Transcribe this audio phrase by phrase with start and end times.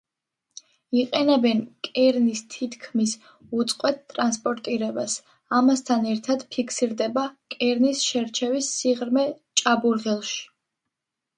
[0.99, 3.11] იყენებენ კერნის თითქმის
[3.63, 5.17] უწყვეტ ტრანსპორტირებას;
[5.59, 7.27] ამასთან ერთად, ფიქსირდება
[7.57, 9.27] კერნის შერჩევის სიღრმე
[9.63, 10.43] ჭაბურღილში.